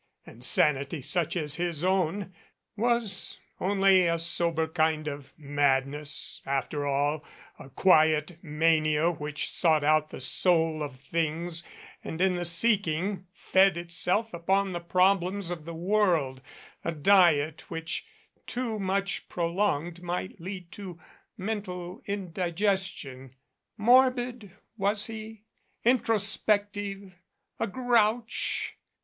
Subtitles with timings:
[0.25, 2.33] And sanity such as his own
[2.75, 7.23] was only a sober kind of madness after all,
[7.59, 11.61] a quiet mania which sought out the soul of things
[12.03, 16.41] and in the seeking fed itself upon the problems of the world,
[16.83, 18.07] a diet which
[18.47, 20.99] too much prolonged might lead to
[21.37, 23.35] mental indigestion.
[23.77, 25.43] Morbid was he?
[25.85, 27.13] Introspective?
[27.59, 28.77] A "grouch"?